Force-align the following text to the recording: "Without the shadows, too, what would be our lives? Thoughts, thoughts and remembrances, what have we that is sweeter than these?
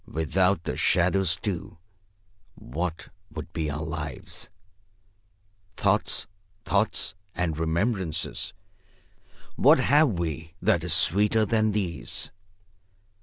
"Without 0.07 0.63
the 0.63 0.75
shadows, 0.75 1.37
too, 1.37 1.77
what 2.55 3.09
would 3.29 3.53
be 3.53 3.69
our 3.69 3.83
lives? 3.83 4.49
Thoughts, 5.77 6.25
thoughts 6.65 7.13
and 7.35 7.55
remembrances, 7.55 8.51
what 9.57 9.79
have 9.79 10.09
we 10.13 10.55
that 10.59 10.83
is 10.83 10.95
sweeter 10.95 11.45
than 11.45 11.71
these? 11.73 12.31